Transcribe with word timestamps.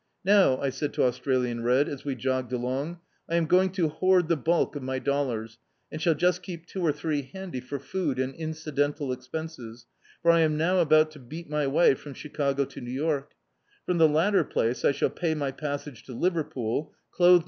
"Now," 0.25 0.57
I 0.59 0.71
said 0.71 0.93
to 0.93 1.03
Australian 1.03 1.61
Red, 1.61 1.87
as 1.87 2.03
we 2.03 2.15
jogged 2.15 2.51
along, 2.51 3.01
'1 3.27 3.37
am 3.37 3.45
going 3.45 3.69
to 3.73 3.87
hoard 3.87 4.29
the 4.29 4.35
bulk 4.35 4.75
of 4.75 4.81
my 4.81 4.97
dollars, 4.97 5.59
and 5.91 6.01
shall 6.01 6.15
just 6.15 6.41
keep 6.41 6.65
two 6.65 6.81
or 6.81 6.91
three 6.91 7.21
handy 7.31 7.61
for 7.61 7.77
food 7.77 8.17
and 8.17 8.33
incidental 8.33 9.11
expenses, 9.11 9.85
for 10.23 10.31
I 10.31 10.39
am 10.39 10.57
now 10.57 10.79
about 10.79 11.11
to 11.11 11.19
beat 11.19 11.47
my 11.51 11.67
way 11.67 11.93
from 11.93 12.15
Chicago 12.15 12.65
to 12.65 12.81
New 12.81 12.89
York 12.89 13.33
From 13.85 13.99
the 13.99 14.09
latter 14.09 14.43
place 14.43 14.83
I 14.83 14.91
shall 14.91 15.11
pay 15.11 15.35
my 15.35 15.51
passage 15.51 16.01
to 16.05 16.13
Liverpool, 16.13 16.95
clothe 17.11 17.31
my 17.33 17.37
D,i. 17.39 17.39